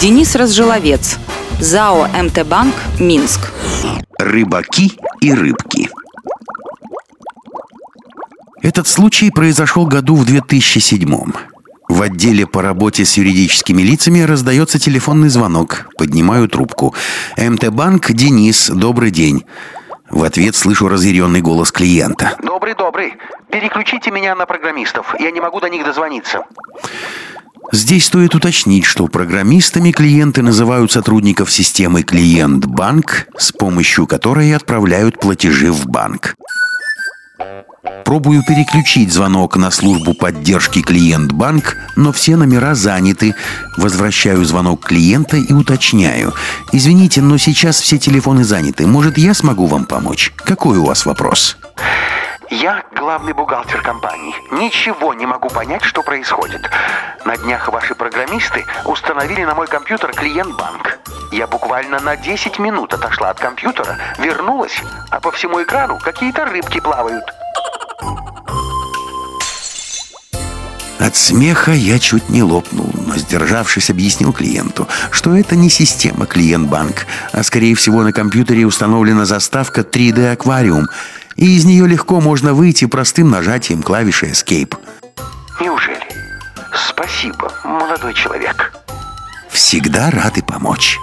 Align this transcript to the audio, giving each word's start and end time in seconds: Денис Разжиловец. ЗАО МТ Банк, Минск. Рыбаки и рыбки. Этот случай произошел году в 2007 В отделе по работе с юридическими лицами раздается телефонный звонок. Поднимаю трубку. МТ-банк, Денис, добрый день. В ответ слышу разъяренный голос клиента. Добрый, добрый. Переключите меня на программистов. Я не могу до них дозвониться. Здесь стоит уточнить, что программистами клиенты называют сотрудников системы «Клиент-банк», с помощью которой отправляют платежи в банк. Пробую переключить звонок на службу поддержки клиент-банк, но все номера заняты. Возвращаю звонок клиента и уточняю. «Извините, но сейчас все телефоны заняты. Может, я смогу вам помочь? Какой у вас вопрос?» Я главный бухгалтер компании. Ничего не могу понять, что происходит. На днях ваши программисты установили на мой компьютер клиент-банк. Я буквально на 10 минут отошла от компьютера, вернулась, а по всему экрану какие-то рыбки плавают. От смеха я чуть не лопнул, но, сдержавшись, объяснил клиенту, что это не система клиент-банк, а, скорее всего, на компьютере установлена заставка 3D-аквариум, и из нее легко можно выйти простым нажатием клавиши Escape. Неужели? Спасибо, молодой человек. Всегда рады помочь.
Денис 0.00 0.34
Разжиловец. 0.34 1.18
ЗАО 1.60 2.08
МТ 2.08 2.46
Банк, 2.46 2.74
Минск. 2.98 3.52
Рыбаки 4.18 4.98
и 5.20 5.34
рыбки. 5.34 5.90
Этот 8.62 8.86
случай 8.86 9.30
произошел 9.30 9.84
году 9.84 10.14
в 10.14 10.24
2007 10.24 11.06
В 11.90 12.02
отделе 12.02 12.46
по 12.46 12.62
работе 12.62 13.04
с 13.04 13.18
юридическими 13.18 13.82
лицами 13.82 14.20
раздается 14.20 14.78
телефонный 14.78 15.28
звонок. 15.28 15.86
Поднимаю 15.98 16.48
трубку. 16.48 16.94
МТ-банк, 17.36 18.10
Денис, 18.12 18.70
добрый 18.70 19.10
день. 19.10 19.44
В 20.08 20.24
ответ 20.24 20.56
слышу 20.56 20.88
разъяренный 20.88 21.42
голос 21.42 21.70
клиента. 21.70 22.36
Добрый, 22.42 22.74
добрый. 22.74 23.14
Переключите 23.50 24.10
меня 24.10 24.34
на 24.34 24.46
программистов. 24.46 25.14
Я 25.20 25.30
не 25.30 25.40
могу 25.40 25.60
до 25.60 25.68
них 25.68 25.84
дозвониться. 25.84 26.44
Здесь 27.72 28.06
стоит 28.06 28.34
уточнить, 28.34 28.84
что 28.84 29.06
программистами 29.06 29.92
клиенты 29.92 30.42
называют 30.42 30.90
сотрудников 30.90 31.52
системы 31.52 32.02
«Клиент-банк», 32.02 33.28
с 33.38 33.52
помощью 33.52 34.06
которой 34.06 34.54
отправляют 34.54 35.20
платежи 35.20 35.70
в 35.70 35.86
банк. 35.86 36.34
Пробую 38.04 38.42
переключить 38.42 39.12
звонок 39.12 39.56
на 39.56 39.70
службу 39.70 40.14
поддержки 40.14 40.82
клиент-банк, 40.82 41.76
но 41.94 42.12
все 42.12 42.36
номера 42.36 42.74
заняты. 42.74 43.36
Возвращаю 43.76 44.44
звонок 44.44 44.86
клиента 44.86 45.36
и 45.36 45.52
уточняю. 45.52 46.34
«Извините, 46.72 47.22
но 47.22 47.38
сейчас 47.38 47.80
все 47.80 47.98
телефоны 47.98 48.42
заняты. 48.42 48.86
Может, 48.86 49.16
я 49.16 49.32
смогу 49.32 49.66
вам 49.66 49.84
помочь? 49.84 50.32
Какой 50.36 50.78
у 50.78 50.86
вас 50.86 51.06
вопрос?» 51.06 51.56
Я 52.50 52.82
главный 52.96 53.32
бухгалтер 53.32 53.80
компании. 53.80 54.34
Ничего 54.60 55.14
не 55.14 55.24
могу 55.24 55.48
понять, 55.48 55.82
что 55.82 56.02
происходит. 56.02 56.68
На 57.24 57.38
днях 57.38 57.68
ваши 57.68 57.94
программисты 57.94 58.66
установили 58.84 59.42
на 59.42 59.54
мой 59.54 59.66
компьютер 59.66 60.12
клиент-банк. 60.12 60.98
Я 61.32 61.46
буквально 61.46 61.98
на 61.98 62.14
10 62.14 62.58
минут 62.58 62.92
отошла 62.92 63.30
от 63.30 63.40
компьютера, 63.40 63.96
вернулась, 64.18 64.82
а 65.10 65.18
по 65.18 65.30
всему 65.30 65.62
экрану 65.62 65.98
какие-то 65.98 66.44
рыбки 66.44 66.78
плавают. 66.78 67.24
От 70.98 71.16
смеха 71.16 71.72
я 71.72 71.98
чуть 71.98 72.28
не 72.28 72.42
лопнул, 72.42 72.90
но, 73.06 73.16
сдержавшись, 73.16 73.88
объяснил 73.88 74.34
клиенту, 74.34 74.86
что 75.10 75.34
это 75.34 75.56
не 75.56 75.70
система 75.70 76.26
клиент-банк, 76.26 77.06
а, 77.32 77.42
скорее 77.42 77.74
всего, 77.74 78.02
на 78.02 78.12
компьютере 78.12 78.66
установлена 78.66 79.24
заставка 79.24 79.80
3D-аквариум, 79.80 80.88
и 81.36 81.56
из 81.56 81.64
нее 81.64 81.86
легко 81.86 82.20
можно 82.20 82.54
выйти 82.54 82.86
простым 82.86 83.30
нажатием 83.30 83.82
клавиши 83.82 84.26
Escape. 84.26 84.76
Неужели? 85.60 86.00
Спасибо, 86.72 87.52
молодой 87.64 88.14
человек. 88.14 88.72
Всегда 89.48 90.10
рады 90.10 90.42
помочь. 90.42 90.98